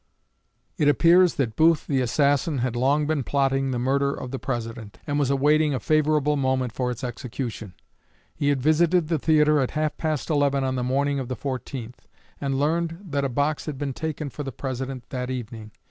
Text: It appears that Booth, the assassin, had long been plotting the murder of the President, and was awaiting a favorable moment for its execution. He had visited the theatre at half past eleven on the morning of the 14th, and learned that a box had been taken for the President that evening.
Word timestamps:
It 0.79 0.87
appears 0.87 1.35
that 1.35 1.55
Booth, 1.55 1.85
the 1.85 2.01
assassin, 2.01 2.57
had 2.57 2.75
long 2.75 3.05
been 3.05 3.21
plotting 3.23 3.69
the 3.69 3.77
murder 3.77 4.11
of 4.15 4.31
the 4.31 4.39
President, 4.39 4.97
and 5.05 5.19
was 5.19 5.29
awaiting 5.29 5.75
a 5.75 5.79
favorable 5.79 6.35
moment 6.35 6.73
for 6.73 6.89
its 6.89 7.03
execution. 7.03 7.75
He 8.33 8.49
had 8.49 8.63
visited 8.63 9.09
the 9.09 9.19
theatre 9.19 9.59
at 9.59 9.69
half 9.77 9.97
past 9.97 10.31
eleven 10.31 10.63
on 10.63 10.73
the 10.73 10.81
morning 10.83 11.19
of 11.19 11.27
the 11.27 11.35
14th, 11.35 12.07
and 12.39 12.59
learned 12.59 12.97
that 13.11 13.23
a 13.25 13.29
box 13.29 13.67
had 13.67 13.77
been 13.77 13.93
taken 13.93 14.31
for 14.31 14.41
the 14.41 14.51
President 14.51 15.07
that 15.11 15.29
evening. 15.29 15.69